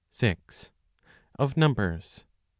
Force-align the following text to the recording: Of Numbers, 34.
Of 1.37 1.55
Numbers, 1.57 2.21
34. 2.25 2.27